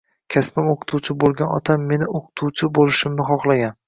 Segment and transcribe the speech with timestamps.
[0.35, 3.77] Kasbim o'qituvchi bo'lgan otam meni o'qituvchi bo'lishimni xohlagan